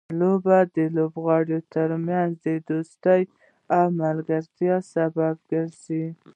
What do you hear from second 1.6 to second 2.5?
ترمنځ